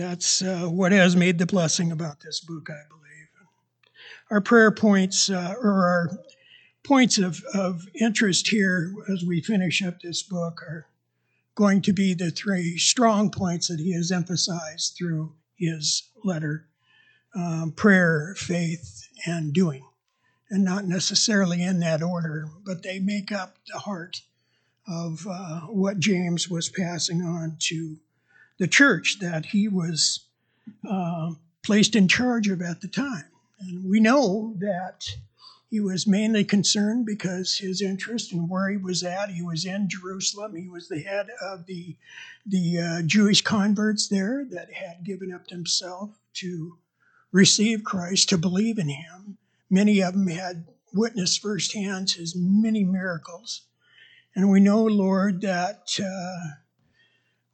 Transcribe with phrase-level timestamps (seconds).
[0.00, 3.28] That's uh, what has made the blessing about this book, I believe.
[4.30, 6.10] Our prayer points, uh, or our
[6.84, 10.86] points of, of interest here as we finish up this book, are
[11.54, 16.66] going to be the three strong points that he has emphasized through his letter
[17.36, 19.84] um, prayer, faith, and doing.
[20.48, 24.22] And not necessarily in that order, but they make up the heart
[24.88, 27.98] of uh, what James was passing on to
[28.60, 30.26] the church that he was
[30.88, 31.32] uh,
[31.62, 33.24] placed in charge of at the time.
[33.58, 35.06] And we know that
[35.70, 39.88] he was mainly concerned because his interest and where he was at, he was in
[39.88, 40.54] Jerusalem.
[40.54, 41.96] He was the head of the,
[42.44, 46.76] the uh, Jewish converts there that had given up themselves to
[47.32, 49.38] receive Christ, to believe in him.
[49.70, 53.62] Many of them had witnessed firsthand his many miracles.
[54.36, 56.59] And we know, Lord, that uh,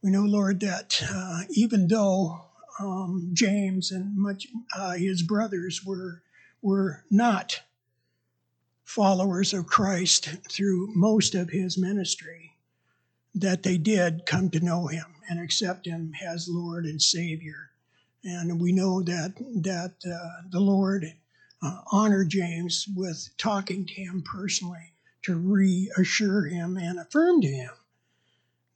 [0.02, 2.40] we know, Lord, that uh, even though
[2.78, 4.46] um, James and much
[4.76, 6.22] uh, his brothers were
[6.62, 7.62] were not
[8.84, 12.52] followers of Christ through most of his ministry,
[13.34, 17.70] that they did come to know him and accept him as Lord and Savior.
[18.22, 21.12] And we know that that uh, the Lord
[21.62, 27.70] uh, honored James with talking to him personally to reassure him and affirm to him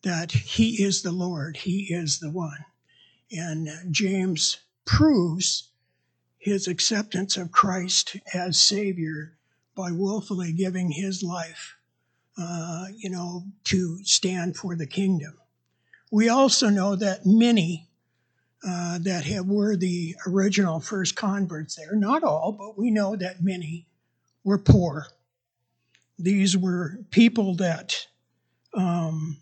[0.02, 2.64] that he is the Lord, he is the one.
[3.32, 5.70] And James proves
[6.38, 9.36] his acceptance of Christ as Savior
[9.76, 11.76] by willfully giving his life,
[12.38, 15.36] uh, you know, to stand for the kingdom.
[16.10, 17.88] We also know that many
[18.66, 23.42] uh, that have, were the original first converts there, not all, but we know that
[23.42, 23.86] many
[24.44, 25.06] were poor.
[26.18, 28.06] These were people that
[28.74, 29.38] um,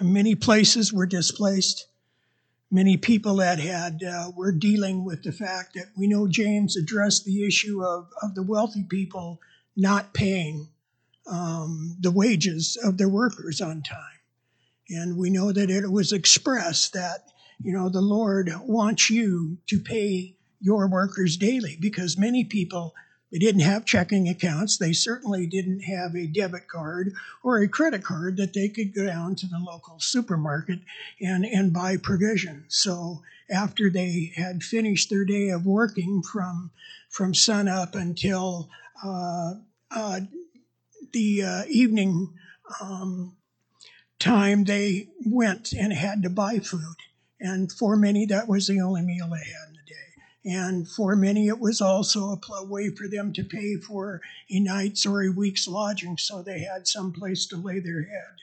[0.00, 1.86] many places were displaced
[2.72, 7.26] many people that had uh, were dealing with the fact that we know James addressed
[7.26, 9.38] the issue of, of the wealthy people
[9.76, 10.68] not paying
[11.30, 13.98] um, the wages of their workers on time.
[14.88, 17.30] And we know that it was expressed that,
[17.62, 22.94] you know, the Lord wants you to pay your workers daily because many people
[23.32, 24.76] they didn't have checking accounts.
[24.76, 29.06] They certainly didn't have a debit card or a credit card that they could go
[29.06, 30.80] down to the local supermarket
[31.18, 32.76] and, and buy provisions.
[32.76, 36.70] So after they had finished their day of working from
[37.08, 38.70] from sun up until
[39.04, 39.54] uh,
[39.90, 40.20] uh,
[41.12, 42.32] the uh, evening
[42.80, 43.36] um,
[44.18, 46.96] time, they went and had to buy food.
[47.38, 49.71] And for many, that was the only meal they had.
[50.44, 54.20] And for many, it was also a way for them to pay for
[54.50, 58.42] a night's or a week's lodging so they had some place to lay their head.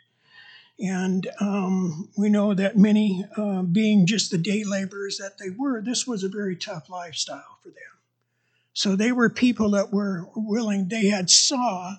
[0.80, 5.82] And um, we know that many, uh, being just the day laborers that they were,
[5.82, 7.76] this was a very tough lifestyle for them.
[8.74, 11.96] So they were people that were willing, they had saw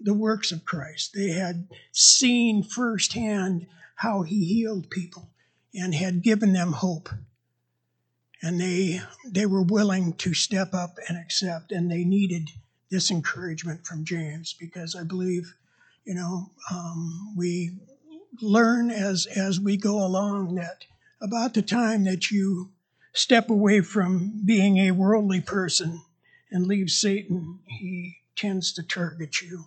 [0.00, 1.12] the works of Christ.
[1.14, 5.30] They had seen firsthand how he healed people
[5.72, 7.08] and had given them hope
[8.44, 12.50] and they they were willing to step up and accept and they needed
[12.90, 15.54] this encouragement from james because i believe
[16.04, 17.70] you know um, we
[18.42, 20.84] learn as as we go along that
[21.22, 22.70] about the time that you
[23.14, 26.02] step away from being a worldly person
[26.50, 29.64] and leave satan he tends to target you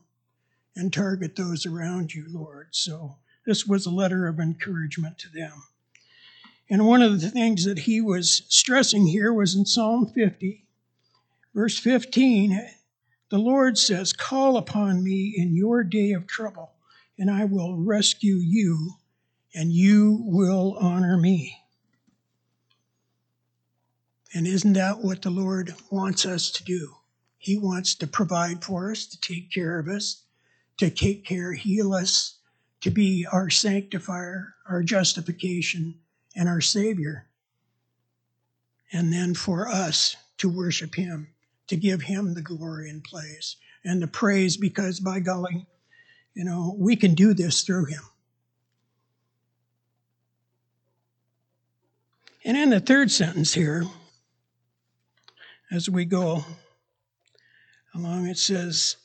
[0.75, 2.67] and target those around you lord.
[2.71, 3.15] So
[3.45, 5.63] this was a letter of encouragement to them
[6.69, 10.65] and one of the things that he was stressing here was in Psalm 50,
[11.53, 12.59] verse 15.
[13.29, 16.73] The Lord says, Call upon me in your day of trouble,
[17.17, 18.95] and I will rescue you,
[19.53, 21.57] and you will honor me.
[24.33, 26.95] And isn't that what the Lord wants us to do?
[27.37, 30.23] He wants to provide for us, to take care of us,
[30.77, 32.39] to take care, heal us,
[32.81, 35.99] to be our sanctifier, our justification,
[36.37, 37.25] and our Savior.
[38.93, 41.33] And then for us to worship Him,
[41.67, 45.65] to give Him the glory and praise and the praise, because by golly,
[46.33, 48.03] you know, we can do this through Him.
[52.45, 53.85] And in the third sentence here,
[55.71, 56.45] as we go
[57.93, 58.95] along, it says,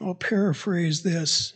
[0.00, 1.52] I'll paraphrase this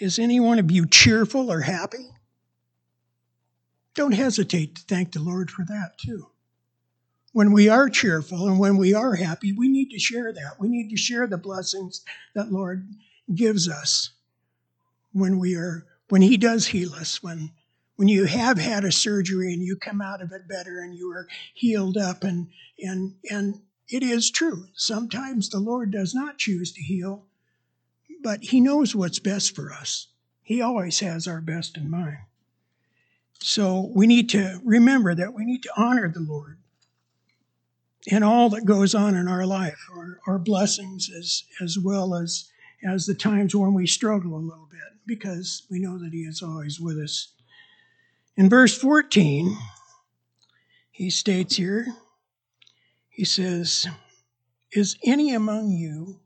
[0.00, 2.08] is any one of you cheerful or happy?
[3.94, 6.26] Don't hesitate to thank the Lord for that too.
[7.32, 10.56] When we are cheerful and when we are happy, we need to share that.
[10.58, 12.04] We need to share the blessings
[12.34, 12.88] that Lord
[13.32, 14.10] gives us
[15.12, 17.50] when we are when he does heal us when
[17.96, 21.12] when you have had a surgery and you come out of it better and you
[21.12, 22.48] are healed up and
[22.78, 27.26] and and it is true sometimes the lord does not choose to heal
[28.22, 30.08] but he knows what's best for us.
[30.42, 32.18] He always has our best in mind.
[33.40, 36.58] So we need to remember that we need to honor the lord
[38.06, 42.50] in all that goes on in our life our, our blessings as as well as
[42.84, 46.42] as the times when we struggle a little bit because we know that he is
[46.42, 47.32] always with us.
[48.36, 49.56] In verse 14,
[50.90, 51.86] he states here,
[53.08, 53.86] he says,
[54.72, 56.20] Is any among you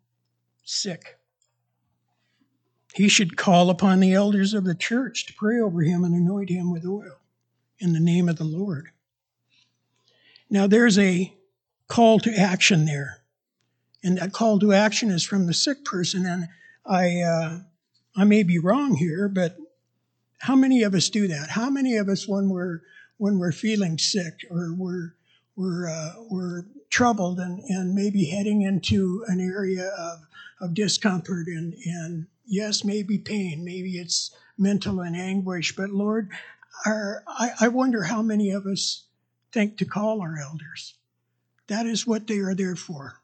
[0.64, 1.18] sick?
[2.94, 6.48] He should call upon the elders of the church to pray over him and anoint
[6.48, 7.18] him with oil
[7.80, 8.90] in the name of the Lord.
[10.48, 11.34] Now, there's a
[11.88, 13.22] call to action there.
[14.04, 16.24] And that call to action is from the sick person.
[16.24, 16.46] And
[16.86, 17.58] I, uh,
[18.16, 19.56] I may be wrong here, but
[20.38, 21.50] how many of us do that?
[21.50, 22.80] How many of us, when we're
[23.16, 25.14] when we're feeling sick or we're
[25.56, 30.20] we're uh, we're troubled and, and maybe heading into an area of,
[30.60, 36.30] of discomfort and, and yes, maybe pain, maybe it's mental and anguish, but Lord,
[36.86, 39.06] our, I, I wonder how many of us
[39.50, 40.94] think to call our elders.
[41.66, 43.20] That is what they are there for.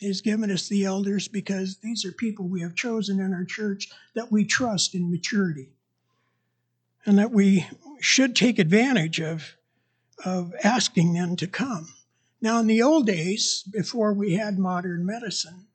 [0.00, 3.88] He's given us the elders because these are people we have chosen in our church
[4.14, 5.68] that we trust in maturity
[7.06, 7.66] and that we
[8.00, 9.56] should take advantage of,
[10.24, 11.88] of asking them to come.
[12.40, 15.66] Now, in the old days, before we had modern medicine,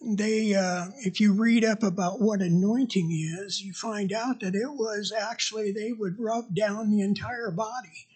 [0.00, 4.70] they, uh, if you read up about what anointing is, you find out that it
[4.70, 8.08] was actually they would rub down the entire body.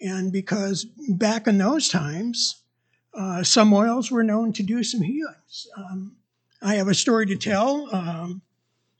[0.00, 2.62] And because back in those times,
[3.14, 5.68] uh, some oils were known to do some healings.
[5.76, 6.16] Um,
[6.60, 7.88] I have a story to tell.
[7.94, 8.42] Um,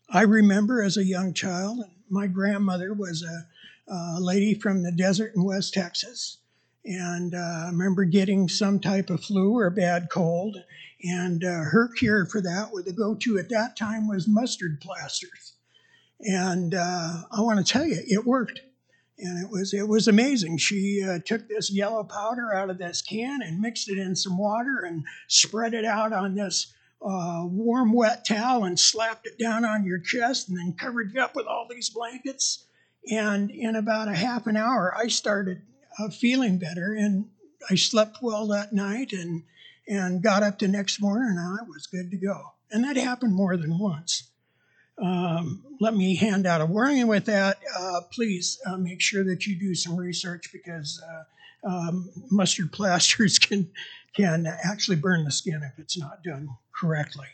[0.09, 3.47] I remember as a young child, my grandmother was a,
[3.89, 6.39] a lady from the desert in West Texas.
[6.85, 10.57] And uh, I remember getting some type of flu or bad cold.
[11.03, 14.81] And uh, her cure for that, or the go to at that time, was mustard
[14.81, 15.55] plasters.
[16.21, 18.61] And uh, I want to tell you, it worked.
[19.19, 20.57] And it was it was amazing.
[20.59, 24.37] She uh, took this yellow powder out of this can and mixed it in some
[24.37, 29.65] water and spread it out on this uh, warm, wet towel and slapped it down
[29.65, 32.64] on your chest and then covered you up with all these blankets.
[33.11, 35.63] And in about a half an hour, I started
[35.99, 37.27] uh, feeling better and
[37.71, 39.43] I slept well that night and,
[39.87, 42.53] and got up the next morning and I was good to go.
[42.71, 44.31] And that happened more than once.
[45.01, 47.59] Um, let me hand out a warning with that.
[47.77, 53.39] Uh, please uh, make sure that you do some research because uh, um, mustard plasters
[53.39, 53.71] can
[54.15, 57.27] can actually burn the skin if it's not done correctly.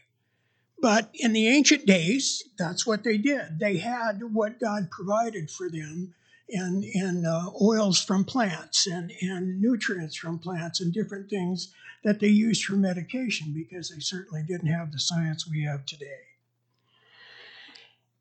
[0.81, 3.59] But in the ancient days, that's what they did.
[3.59, 6.15] They had what God provided for them
[6.49, 11.73] in, uh, oils from plants and, and nutrients from plants and different things
[12.03, 16.21] that they used for medication because they certainly didn't have the science we have today.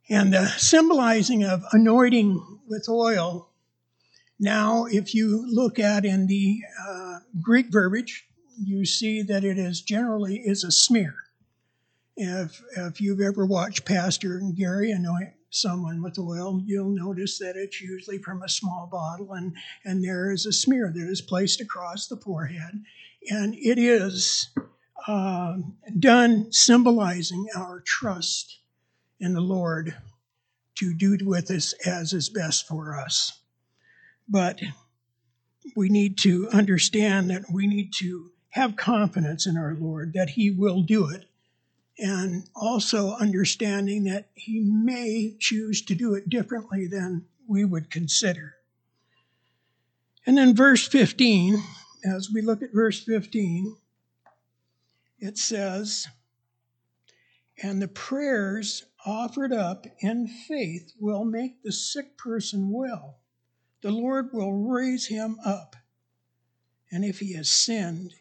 [0.10, 3.50] And the symbolizing of anointing with oil.
[4.40, 8.26] Now, if you look at in the uh, Greek verbiage,
[8.62, 11.16] you see that it is generally is a smear.
[12.22, 17.80] If, if you've ever watched Pastor Gary anoint someone with oil, you'll notice that it's
[17.80, 19.56] usually from a small bottle and,
[19.86, 22.84] and there is a smear that is placed across the forehead.
[23.30, 24.50] And it is
[25.08, 25.60] uh,
[25.98, 28.60] done symbolizing our trust
[29.22, 29.96] in the Lord
[30.76, 33.40] to do with us as is best for us.
[34.28, 34.60] But
[35.74, 40.52] we need to understand that we need to have confidence in our Lord that He
[40.52, 41.29] will do it,
[42.00, 48.56] and also understanding that He may choose to do it differently than we would consider.
[50.26, 51.62] And then, verse 15,
[52.06, 53.76] as we look at verse 15,
[55.20, 56.08] it says,
[57.62, 63.20] And the prayers offered up in faith will make the sick person well.
[63.82, 65.76] The Lord will raise him up.
[66.92, 68.14] And if he has sinned,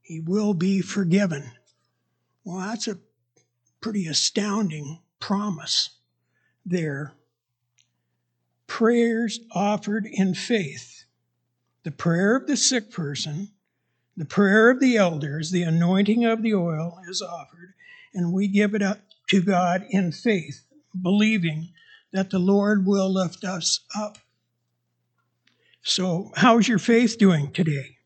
[0.00, 1.50] he will be forgiven.
[2.44, 2.98] Well, that's a
[3.84, 5.90] pretty astounding promise
[6.64, 7.12] there.
[8.66, 11.04] Prayers offered in faith.
[11.82, 13.50] The prayer of the sick person,
[14.16, 17.74] the prayer of the elders, the anointing of the oil is offered,
[18.14, 20.64] and we give it up to God in faith,
[21.02, 21.68] believing
[22.10, 24.16] that the Lord will lift us up.
[25.82, 27.98] So, how's your faith doing today?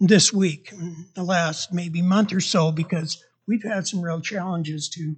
[0.00, 0.72] this week,
[1.14, 5.16] the last maybe month or so, because we've had some real challenges to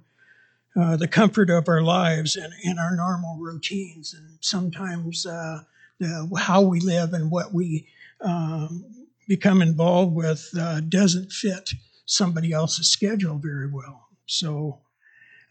[0.78, 4.14] uh, the comfort of our lives and, and our normal routines.
[4.14, 5.62] And sometimes uh,
[5.99, 7.88] the, how we live and what we
[8.20, 8.85] um,
[9.26, 11.70] become involved with uh, doesn't fit
[12.06, 14.08] somebody else's schedule very well.
[14.26, 14.80] So,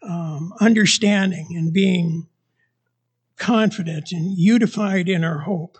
[0.02, 2.28] um, understanding and being
[3.36, 5.76] confident and unified in our hope.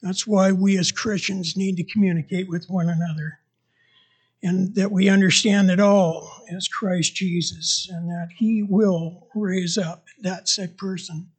[0.00, 3.38] That's why we as Christians need to communicate with one another
[4.42, 10.06] and that we understand it all as Christ Jesus, and that He will raise up
[10.20, 11.30] that sick person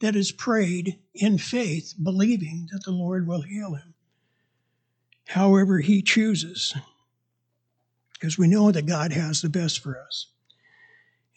[0.00, 3.94] that has prayed in faith, believing that the Lord will heal him,
[5.26, 6.74] however He chooses,
[8.12, 10.28] because we know that God has the best for us.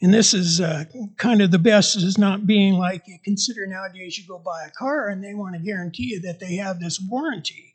[0.00, 0.84] And this is uh,
[1.16, 4.70] kind of the best is not being like you consider nowadays you go buy a
[4.70, 7.74] car and they want to guarantee you that they have this warranty,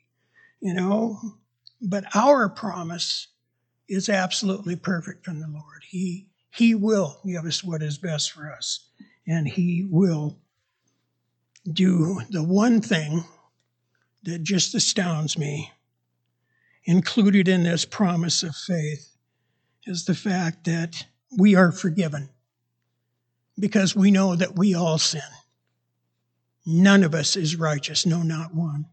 [0.60, 1.18] you know.
[1.82, 3.26] But our promise
[3.88, 5.82] is absolutely perfect from the Lord.
[5.88, 8.88] He He will give us what is best for us,
[9.26, 10.38] and He will
[11.70, 13.24] do the one thing
[14.22, 15.70] that just astounds me.
[16.86, 19.16] Included in this promise of faith
[19.86, 21.06] is the fact that
[21.38, 22.28] we are forgiven
[23.58, 25.22] because we know that we all sin.
[26.66, 28.86] None of us is righteous, no, not one.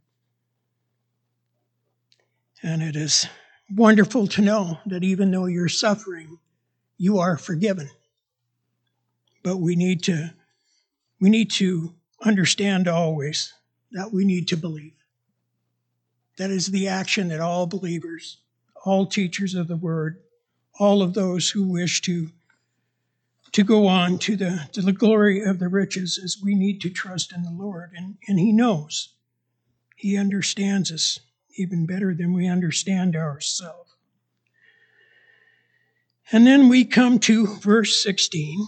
[2.64, 3.28] And it is
[3.76, 6.38] wonderful to know that even though you're suffering,
[6.98, 7.90] you are forgiven.
[9.44, 10.34] But we need to
[11.20, 13.54] we need to understand always
[13.92, 14.94] that we need to believe.
[16.38, 18.38] That is the action that all believers,
[18.86, 20.20] all teachers of the word,
[20.80, 22.30] all of those who wish to
[23.52, 26.90] to go on to the to the glory of the riches is we need to
[26.90, 29.10] trust in the Lord and, and He knows.
[29.96, 31.20] He understands us
[31.58, 33.92] even better than we understand ourselves.
[36.32, 38.66] And then we come to verse 16.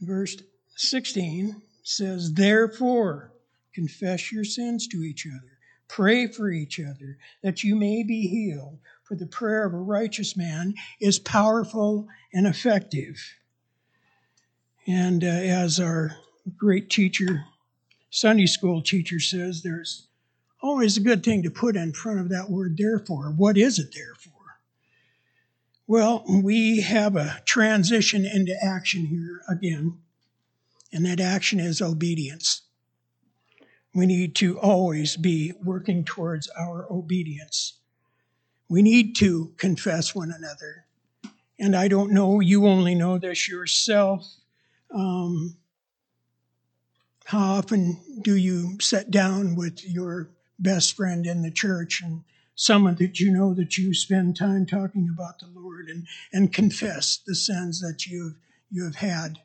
[0.00, 0.36] Verse
[0.76, 3.32] 16 says, Therefore,
[3.74, 5.58] confess your sins to each other,
[5.88, 8.78] pray for each other, that you may be healed.
[9.02, 13.16] For the prayer of a righteous man is powerful and effective.
[14.86, 16.16] And uh, as our
[16.56, 17.44] great teacher,
[18.10, 20.06] Sunday school teacher says, there's
[20.62, 23.32] always a good thing to put in front of that word therefore.
[23.36, 24.30] What is it there for?
[25.86, 29.98] Well, we have a transition into action here again,
[30.92, 32.62] and that action is obedience.
[33.92, 37.78] We need to always be working towards our obedience.
[38.68, 40.86] We need to confess one another.
[41.58, 44.24] And I don't know, you only know this yourself.
[44.94, 45.56] Um,
[47.24, 52.22] how often do you sit down with your best friend in the church and
[52.54, 57.18] someone that you know that you spend time talking about the Lord and, and confess
[57.26, 58.34] the sins that you've
[58.70, 59.40] you have had,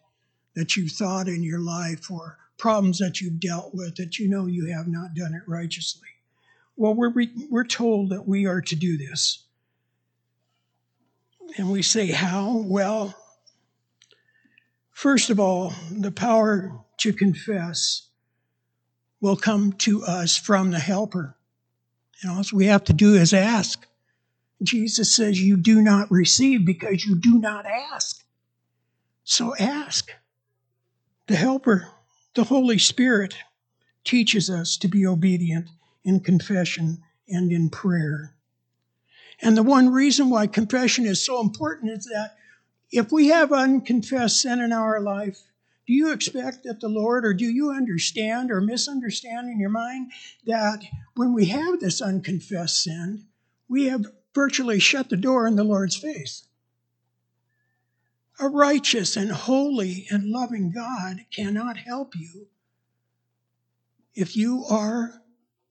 [0.56, 4.46] that you've thought in your life, or problems that you've dealt with that you know
[4.46, 6.08] you have not done it righteously.
[6.78, 7.14] Well, we're,
[7.50, 9.44] we're told that we are to do this.
[11.58, 12.64] And we say, how?
[12.66, 13.16] Well,
[14.92, 18.10] first of all, the power to confess
[19.22, 21.36] will come to us from the helper.
[22.22, 23.86] And all we have to do is ask.
[24.64, 28.24] Jesus says, You do not receive because you do not ask.
[29.24, 30.12] So ask.
[31.28, 31.90] The helper,
[32.36, 33.36] the Holy Spirit,
[34.04, 35.70] teaches us to be obedient
[36.04, 38.36] in confession and in prayer.
[39.42, 42.36] And the one reason why confession is so important is that
[42.92, 45.42] if we have unconfessed sin in our life,
[45.88, 50.12] do you expect that the Lord, or do you understand or misunderstand in your mind
[50.46, 50.84] that
[51.16, 53.26] when we have this unconfessed sin,
[53.68, 56.48] we have virtually shut the door in the Lord's face?
[58.40, 62.48] A righteous and holy and loving God cannot help you
[64.16, 65.22] if you are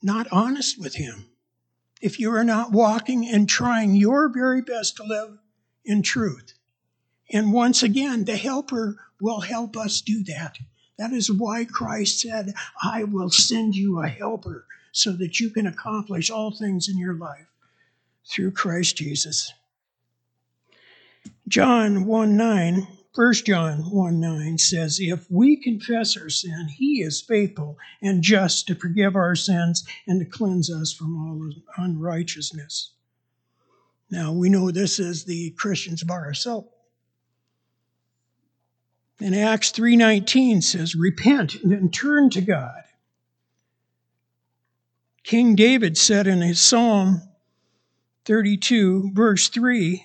[0.03, 1.27] not honest with Him,
[2.01, 5.39] if you are not walking and trying your very best to live
[5.85, 6.55] in truth.
[7.33, 10.59] And once again, the Helper will help us do that.
[10.99, 12.53] That is why Christ said,
[12.83, 17.15] I will send you a helper so that you can accomplish all things in your
[17.15, 17.47] life
[18.31, 19.51] through Christ Jesus.
[21.49, 27.23] John 1 9, 1 John 1 9 says, If we confess our sin, he is
[27.23, 31.51] faithful and just to forgive our sins and to cleanse us from all
[31.83, 32.91] unrighteousness.
[34.11, 36.74] Now, we know this is the Christian's bar of soap.
[39.21, 42.83] And Acts 3:19 says, "Repent and turn to God."
[45.23, 47.23] King David said in his Psalm
[48.25, 50.05] 32 verse 3,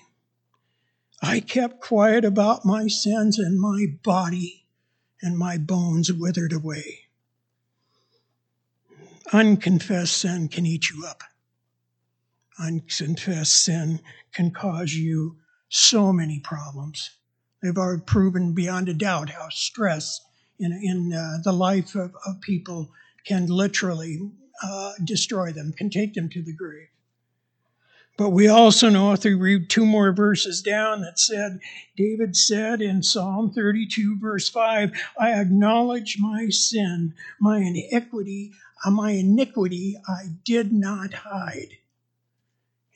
[1.22, 4.66] I kept quiet about my sins, and my body
[5.20, 7.08] and my bones withered away.
[9.32, 11.22] Unconfessed sin can eat you up.
[12.58, 14.00] Unconfessed sin
[14.32, 15.38] can cause you
[15.68, 17.10] so many problems.
[17.62, 20.20] They've already proven beyond a doubt how stress
[20.58, 22.90] in, in uh, the life of, of, people
[23.24, 24.30] can literally
[24.62, 26.88] uh, destroy them, can take them to the grave.
[28.16, 31.60] But we also know, if we read two more verses down, that said,
[31.96, 38.52] David said in Psalm 32, verse 5, I acknowledge my sin, my iniquity,
[38.84, 41.78] uh, my iniquity I did not hide.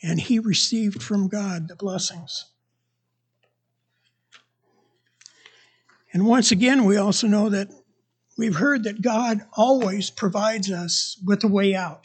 [0.03, 2.45] And he received from God the blessings.
[6.15, 7.69] And once again, we also know that
[8.39, 12.05] we've heard that God always provides us with a way out.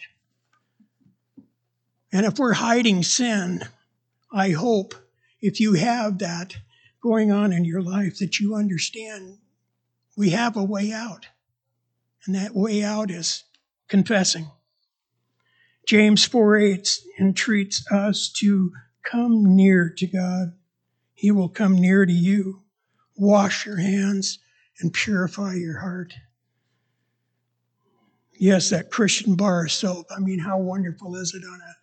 [2.11, 3.61] And if we're hiding sin,
[4.31, 4.95] I hope
[5.41, 6.57] if you have that
[7.01, 9.37] going on in your life that you understand
[10.17, 11.27] we have a way out.
[12.25, 13.45] And that way out is
[13.87, 14.51] confessing.
[15.87, 20.53] James 4 8 entreats us to come near to God.
[21.13, 22.63] He will come near to you
[23.19, 24.39] wash your hands,
[24.79, 26.13] and purify your heart.
[28.39, 30.07] Yes, that Christian bar of soap.
[30.15, 31.75] I mean, how wonderful is it on a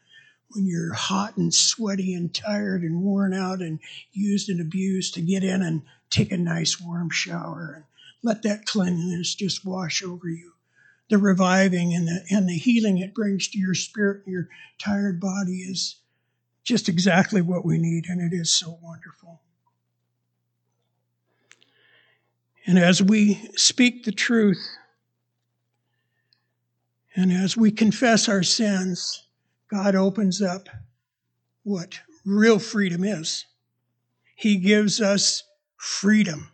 [0.52, 3.80] when you're hot and sweaty and tired and worn out and
[4.12, 7.84] used and abused to get in and take a nice warm shower and
[8.22, 10.52] let that cleanliness just wash over you.
[11.10, 15.20] The reviving and the and the healing it brings to your spirit and your tired
[15.20, 15.96] body is
[16.64, 19.42] just exactly what we need, and it is so wonderful.
[22.66, 24.58] And as we speak the truth,
[27.14, 29.24] and as we confess our sins,
[29.70, 30.68] God opens up
[31.62, 33.46] what real freedom is.
[34.34, 35.44] He gives us
[35.76, 36.50] freedom.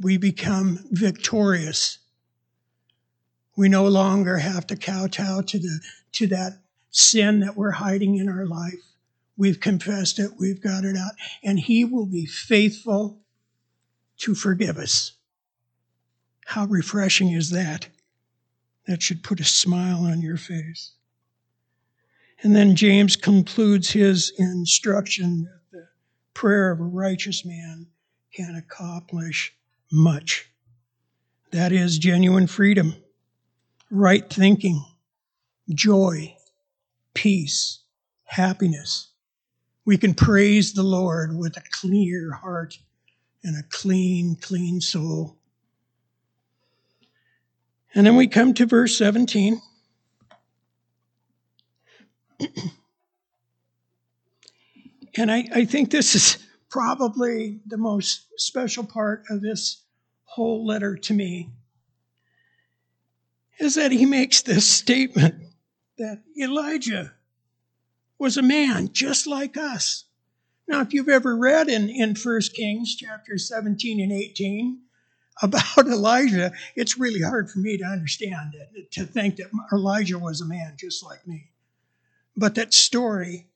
[0.00, 1.98] We become victorious.
[3.56, 5.80] We no longer have to kowtow to the
[6.12, 6.58] to that
[6.90, 8.94] sin that we're hiding in our life.
[9.36, 13.20] We've confessed it, we've got it out, and He will be faithful
[14.18, 15.12] to forgive us.
[16.46, 17.88] How refreshing is that?
[18.86, 20.92] That should put a smile on your face.
[22.42, 25.88] And then James concludes his instruction that the
[26.34, 27.88] prayer of a righteous man
[28.32, 29.54] can accomplish
[29.90, 30.48] much.
[31.50, 32.94] That is genuine freedom,
[33.90, 34.84] right thinking,
[35.70, 36.36] joy,
[37.14, 37.80] peace,
[38.24, 39.08] happiness.
[39.84, 42.78] We can praise the Lord with a clear heart
[43.42, 45.36] and a clean, clean soul.
[47.94, 49.60] And then we come to verse 17.
[55.16, 59.82] and I, I think this is probably the most special part of this
[60.24, 61.50] whole letter to me
[63.58, 65.34] is that he makes this statement
[65.98, 67.14] that Elijah
[68.18, 70.04] was a man just like us.
[70.68, 74.80] Now, if you've ever read in, in 1 Kings chapter 17 and 18
[75.42, 80.40] about Elijah, it's really hard for me to understand it, to think that Elijah was
[80.40, 81.50] a man just like me.
[82.36, 83.46] But that story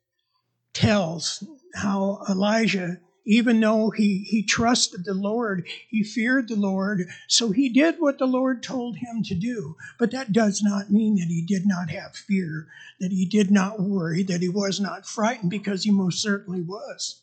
[0.73, 1.45] tells
[1.75, 7.69] how Elijah, even though he, he trusted the Lord, he feared the Lord, so he
[7.69, 9.77] did what the Lord told him to do.
[9.99, 12.67] But that does not mean that he did not have fear
[13.01, 17.23] that he did not worry, that he was not frightened, because he most certainly was.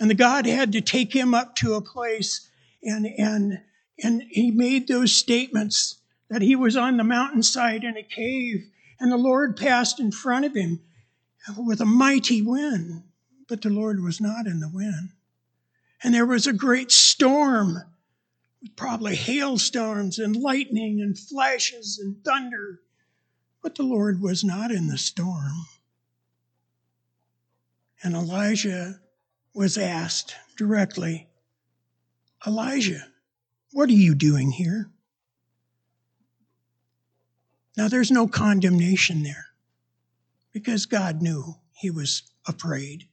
[0.00, 2.48] And the God had to take him up to a place
[2.82, 3.60] and, and,
[4.02, 5.96] and he made those statements
[6.30, 10.44] that he was on the mountainside in a cave and the Lord passed in front
[10.44, 10.80] of him
[11.56, 13.02] with a mighty wind,
[13.48, 15.10] but the Lord was not in the wind.
[16.02, 17.82] And there was a great storm,
[18.76, 22.80] probably hailstorms and lightning and flashes and thunder.
[23.62, 25.66] But the Lord was not in the storm.
[28.02, 29.00] And Elijah
[29.54, 31.26] was asked directly,
[32.46, 33.08] Elijah,
[33.72, 34.90] what are you doing here?
[37.76, 39.46] Now, there's no condemnation there
[40.52, 43.08] because God knew he was afraid.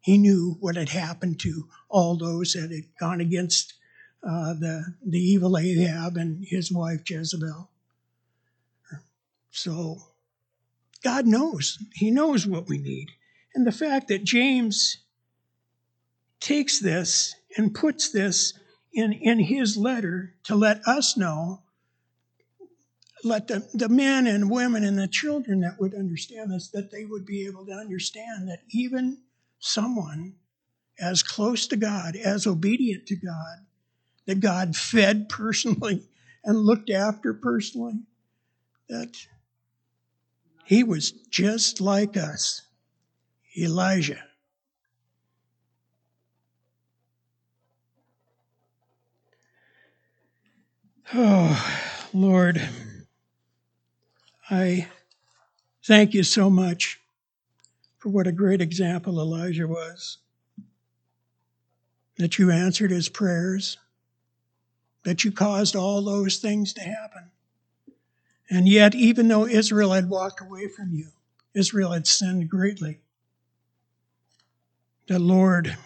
[0.00, 3.74] He knew what had happened to all those that had gone against
[4.22, 7.70] uh, the, the evil Ahab and his wife Jezebel.
[9.50, 9.98] So
[11.02, 11.78] God knows.
[11.94, 13.08] He knows what we need.
[13.54, 14.98] And the fact that James
[16.40, 18.58] takes this and puts this
[18.92, 21.62] in, in his letter to let us know,
[23.24, 27.04] let the, the men and women and the children that would understand this, that they
[27.04, 29.18] would be able to understand that even
[29.58, 30.34] someone
[31.00, 33.66] as close to God, as obedient to God,
[34.26, 36.02] that God fed personally
[36.44, 38.00] and looked after personally,
[38.88, 39.16] that
[40.64, 42.62] he was just like us,
[43.56, 44.22] Elijah.
[51.14, 52.60] Oh, Lord,
[54.50, 54.88] I
[55.86, 57.00] thank you so much
[58.08, 60.18] what a great example Elijah was.
[62.16, 63.78] That you answered his prayers,
[65.04, 67.30] that you caused all those things to happen.
[68.50, 71.10] And yet, even though Israel had walked away from you,
[71.54, 73.00] Israel had sinned greatly,
[75.06, 75.76] that Lord,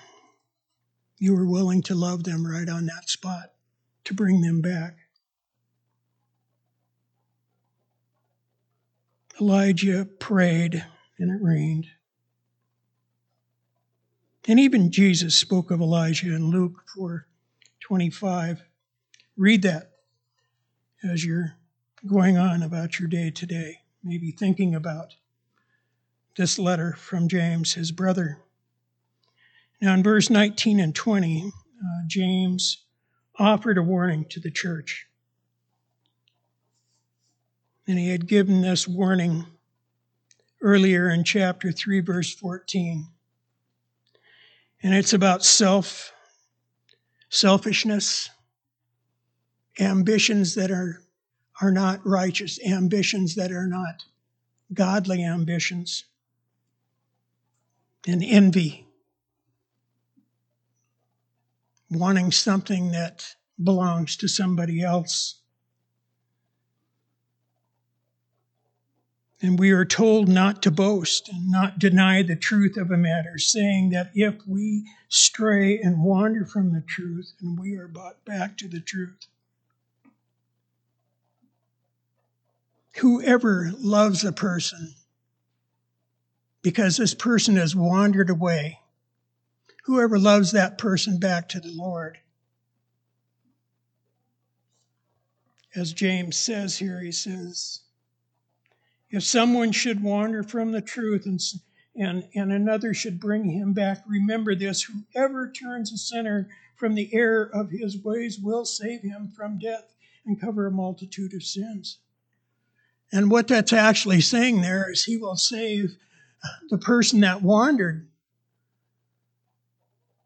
[1.18, 3.52] you were willing to love them right on that spot
[4.04, 4.96] to bring them back.
[9.40, 10.84] Elijah prayed
[11.18, 11.86] and it rained.
[14.48, 17.26] And even Jesus spoke of Elijah in Luke 4
[17.80, 18.62] 25.
[19.36, 19.90] Read that
[21.04, 21.54] as you're
[22.06, 25.14] going on about your day today, maybe thinking about
[26.36, 28.38] this letter from James, his brother.
[29.80, 32.84] Now, in verse 19 and 20, uh, James
[33.38, 35.06] offered a warning to the church.
[37.86, 39.46] And he had given this warning
[40.60, 43.08] earlier in chapter 3, verse 14.
[44.82, 46.12] And it's about self,
[47.28, 48.30] selfishness,
[49.78, 51.02] ambitions that are,
[51.60, 54.02] are not righteous, ambitions that are not
[54.74, 56.04] godly ambitions,
[58.06, 58.86] and envy,
[61.90, 65.41] wanting something that belongs to somebody else.
[69.42, 73.38] And we are told not to boast and not deny the truth of a matter,
[73.38, 78.56] saying that if we stray and wander from the truth, and we are brought back
[78.58, 79.26] to the truth.
[82.98, 84.94] Whoever loves a person
[86.62, 88.78] because this person has wandered away,
[89.84, 92.18] whoever loves that person back to the Lord.
[95.74, 97.80] As James says here, he says,
[99.12, 101.38] if someone should wander from the truth and,
[101.94, 107.10] and, and another should bring him back, remember this whoever turns a sinner from the
[107.12, 109.94] error of his ways will save him from death
[110.24, 111.98] and cover a multitude of sins.
[113.12, 115.94] And what that's actually saying there is he will save
[116.70, 118.08] the person that wandered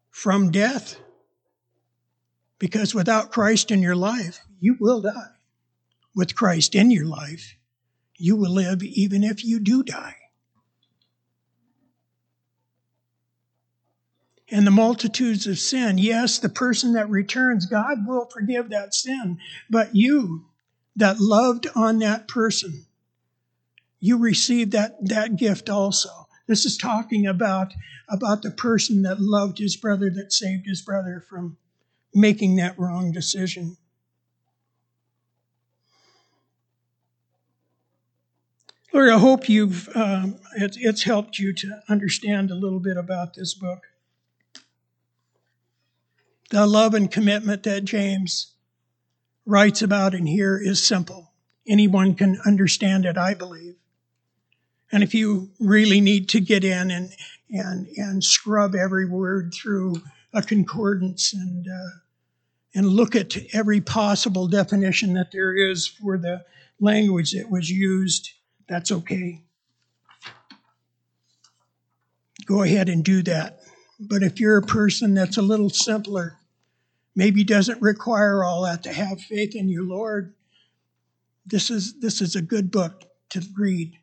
[0.09, 0.97] from death.
[2.57, 5.33] Because without Christ in your life, you will die.
[6.15, 7.56] With Christ in your life,
[8.17, 10.15] you will live even if you do die.
[14.49, 19.39] And the multitudes of sin, yes, the person that returns, God will forgive that sin.
[19.69, 20.45] But you
[20.95, 22.85] that loved on that person,
[23.99, 26.09] you receive that, that gift also.
[26.47, 27.73] This is talking about,
[28.07, 31.57] about the person that loved his brother, that saved his brother from
[32.13, 33.75] making that wrong decision.
[38.93, 43.33] Lord, I hope you've um, it, it's helped you to understand a little bit about
[43.33, 43.83] this book.
[46.49, 48.53] The love and commitment that James
[49.45, 51.33] writes about in here is simple.
[51.67, 53.75] Anyone can understand it, I believe.
[54.91, 57.11] And if you really need to get in and
[57.49, 60.01] and and scrub every word through
[60.33, 61.97] a concordance and uh,
[62.73, 66.45] and look at every possible definition that there is for the
[66.79, 68.29] language that was used
[68.67, 69.43] that's okay.
[72.45, 73.59] Go ahead and do that.
[73.99, 76.37] But if you're a person that's a little simpler,
[77.15, 80.33] maybe doesn't require all that to have faith in your Lord,
[81.45, 83.97] this is this is a good book to read.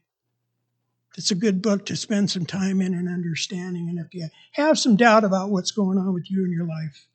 [1.16, 3.88] It's a good book to spend some time in and understanding.
[3.88, 7.06] And if you have some doubt about what's going on with you in your life,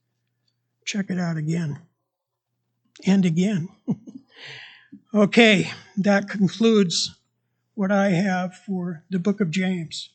[0.85, 1.79] check it out again
[3.05, 3.67] and again.
[5.13, 7.18] okay, that concludes
[7.79, 10.09] what I have for the book of James.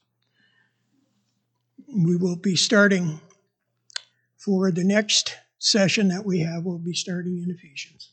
[1.89, 3.23] We will be starting
[4.37, 8.11] for the next session that we have, we'll be starting in Ephesians.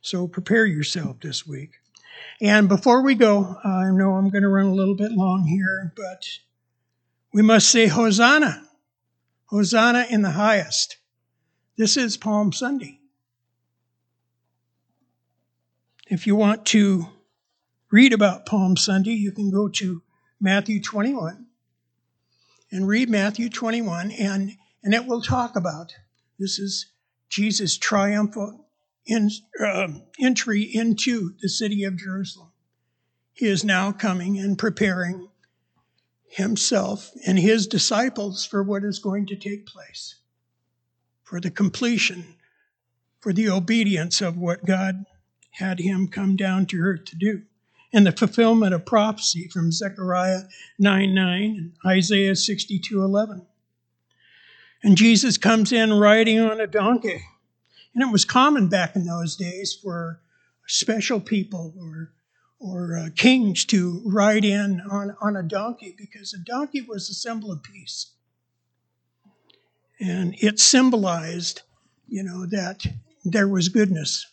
[0.00, 1.72] So prepare yourself this week.
[2.40, 5.92] And before we go, I know I'm going to run a little bit long here,
[5.94, 6.24] but
[7.34, 8.66] we must say Hosanna.
[9.50, 10.96] Hosanna in the highest.
[11.76, 13.00] This is Palm Sunday.
[16.06, 17.08] If you want to
[17.90, 20.02] read about Palm Sunday, you can go to
[20.40, 21.46] Matthew 21
[22.70, 24.12] and read Matthew 21.
[24.12, 25.94] And And it will talk about
[26.38, 26.86] this is
[27.28, 28.66] Jesus' triumphal
[29.06, 29.30] in,
[29.62, 32.50] uh, entry into the city of Jerusalem.
[33.32, 35.28] He is now coming and preparing
[36.28, 40.16] himself and his disciples for what is going to take place,
[41.22, 42.36] for the completion,
[43.18, 45.04] for the obedience of what God
[45.52, 47.42] had him come down to earth to do,
[47.92, 50.42] and the fulfillment of prophecy from Zechariah
[50.78, 53.46] 9 9 and Isaiah 62 11.
[54.82, 57.22] And Jesus comes in riding on a donkey.
[57.94, 60.20] And it was common back in those days for
[60.66, 62.12] special people or
[62.60, 67.14] or uh, kings to ride in on, on a donkey because a donkey was a
[67.14, 68.12] symbol of peace.
[69.98, 71.62] And it symbolized,
[72.06, 72.84] you know, that
[73.24, 74.29] there was goodness.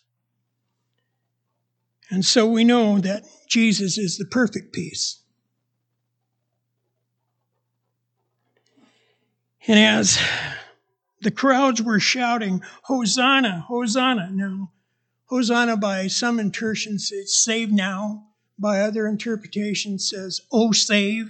[2.10, 5.22] And so we know that Jesus is the perfect peace.
[9.68, 10.18] And as
[11.22, 14.30] the crowds were shouting, Hosanna, Hosanna.
[14.32, 14.72] Now,
[15.26, 18.24] Hosanna by some interpretations says save now.
[18.58, 21.30] By other interpretations says, oh save.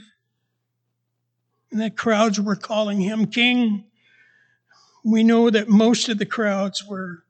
[1.71, 3.83] And the crowds were calling him king.
[5.03, 7.23] We know that most of the crowds were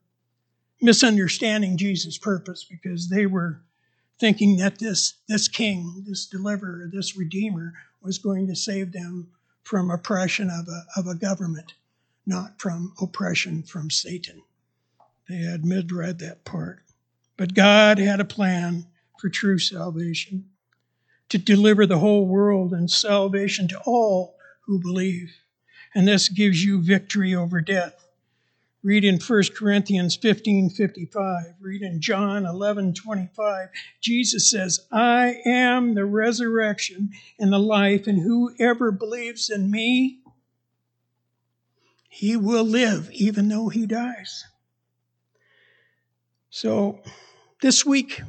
[0.80, 3.60] misunderstanding Jesus' purpose because they were
[4.18, 9.28] thinking that this, this king, this deliverer, this redeemer was going to save them
[9.62, 11.74] from oppression of a, of a government,
[12.26, 14.42] not from oppression from Satan.
[15.28, 16.80] They had misread that part.
[17.36, 18.86] But God had a plan
[19.18, 20.48] for true salvation
[21.28, 25.34] to deliver the whole world and salvation to all who believe.
[25.94, 28.07] And this gives you victory over death.
[28.88, 31.44] Read in 1 Corinthians 15 55.
[31.60, 33.68] Read in John 11 25.
[34.00, 40.20] Jesus says, I am the resurrection and the life, and whoever believes in me,
[42.08, 44.44] he will live even though he dies.
[46.48, 47.02] So
[47.60, 48.22] this week,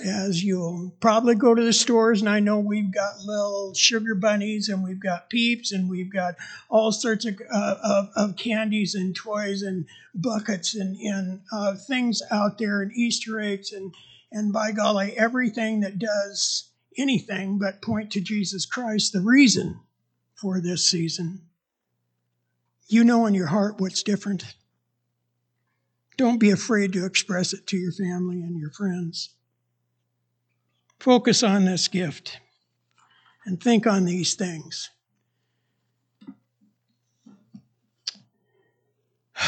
[0.00, 4.68] as you'll probably go to the stores, and I know we've got little sugar bunnies,
[4.68, 6.34] and we've got peeps, and we've got
[6.68, 12.22] all sorts of, uh, of, of, candies and toys and buckets and, and uh, things
[12.30, 13.94] out there, and Easter eggs, and,
[14.32, 19.80] and by golly, everything that does anything but point to Jesus Christ, the reason
[20.34, 21.42] for this season.
[22.88, 24.44] You know in your heart what's different.
[26.16, 29.30] Don't be afraid to express it to your family and your friends.
[31.00, 32.38] Focus on this gift
[33.46, 34.90] and think on these things.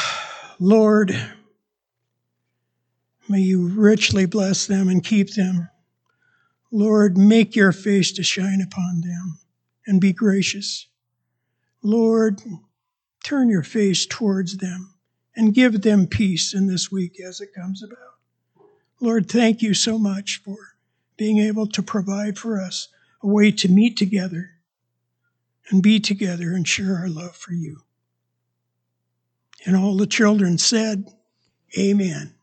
[0.59, 1.15] Lord,
[3.29, 5.69] may you richly bless them and keep them.
[6.71, 9.39] Lord, make your face to shine upon them
[9.87, 10.87] and be gracious.
[11.83, 12.41] Lord,
[13.23, 14.95] turn your face towards them
[15.37, 17.99] and give them peace in this week as it comes about.
[19.01, 20.72] Lord, thank you so much for
[21.23, 22.89] being able to provide for us
[23.23, 24.51] a way to meet together
[25.71, 27.83] and be together and share our love for you.
[29.65, 31.05] And all the children said,
[31.79, 32.35] Amen.